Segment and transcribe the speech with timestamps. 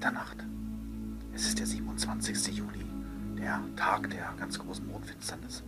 [0.00, 0.38] Mitternacht.
[1.34, 2.56] Es ist der 27.
[2.56, 2.86] Juli,
[3.38, 5.62] der Tag der ganz großen Mondfinsternis.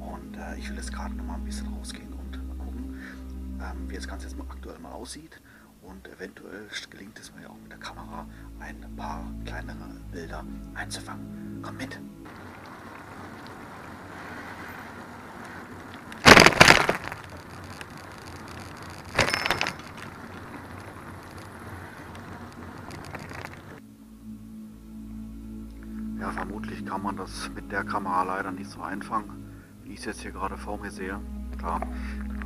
[0.00, 2.98] Und äh, ich will jetzt gerade noch mal ein bisschen rausgehen und mal gucken,
[3.60, 5.38] ähm, wie das Ganze jetzt mal aktuell mal aussieht.
[5.82, 8.26] Und eventuell gelingt es mir auch mit der Kamera
[8.58, 10.42] ein paar kleinere Bilder
[10.74, 11.60] einzufangen.
[11.62, 11.98] Komm mit!
[26.24, 29.28] Ja, vermutlich kann man das mit der Kamera leider nicht so einfangen,
[29.82, 31.20] wie ich es jetzt hier gerade vor mir sehe.
[31.58, 31.86] Klar,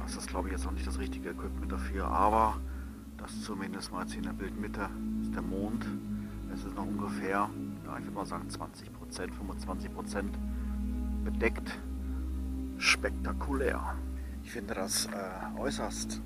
[0.02, 2.56] das ist glaube ich jetzt auch nicht das richtige Equipment dafür, aber
[3.18, 4.88] das zumindest mal jetzt hier in der Bildmitte
[5.22, 5.86] ist der Mond.
[6.52, 7.48] Es ist noch ungefähr,
[7.86, 10.36] ja, ich würde mal sagen 20 Prozent, 25 Prozent
[11.24, 11.78] bedeckt.
[12.78, 13.94] Spektakulär.
[14.42, 16.20] Ich finde das äh, äußerst,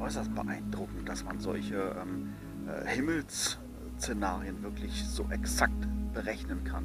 [0.00, 2.32] äußerst beeindruckend, dass man solche ähm,
[2.66, 2.86] äh,
[3.98, 6.84] Himmelsszenarien wirklich so exakt berechnen kann,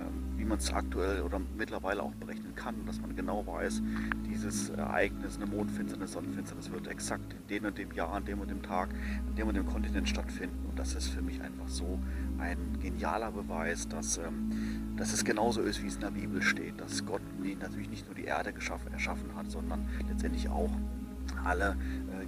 [0.00, 3.82] ähm, wie man es aktuell oder mittlerweile auch berechnen kann, dass man genau weiß,
[4.26, 8.50] dieses Ereignis, eine Mondfinsternis, Sonnenfinsternis wird exakt in dem und dem Jahr, an dem und
[8.50, 8.88] dem Tag,
[9.28, 10.64] an dem und dem Kontinent stattfinden.
[10.68, 11.98] Und das ist für mich einfach so
[12.38, 16.80] ein genialer Beweis, dass, ähm, dass es genauso ist, wie es in der Bibel steht,
[16.80, 17.22] dass Gott
[17.60, 20.70] natürlich nicht nur die Erde geschaffen, erschaffen hat, sondern letztendlich auch
[21.44, 21.76] alle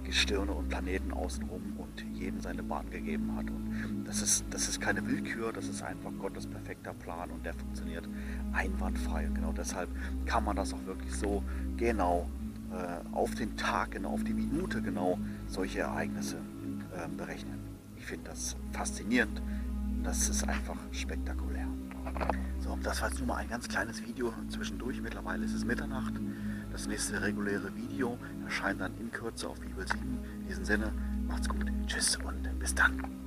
[0.09, 3.47] Gestirne und Planeten außenrum und jedem seine Bahn gegeben hat.
[3.51, 7.53] Und das ist, das ist keine Willkür, das ist einfach Gottes perfekter Plan und der
[7.53, 8.09] funktioniert
[8.51, 9.27] einwandfrei.
[9.27, 9.87] Und genau deshalb
[10.25, 11.43] kann man das auch wirklich so
[11.77, 12.27] genau
[12.71, 17.59] äh, auf den Tag, genau auf die Minute genau solche Ereignisse äh, berechnen.
[17.95, 19.41] Ich finde das faszinierend.
[20.03, 21.67] Das ist einfach spektakulär.
[22.59, 25.01] So, das war jetzt nur mal ein ganz kleines Video zwischendurch.
[25.01, 26.13] Mittlerweile ist es Mitternacht.
[26.71, 29.99] Das nächste reguläre Video erscheint dann in Kürze auf Bibel 7.
[30.41, 30.93] In diesem Sinne,
[31.27, 33.18] macht's gut, tschüss und bis dann.